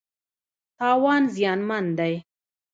تاوان 0.77 1.23
زیانمن 1.35 1.85
دی. 1.97 2.15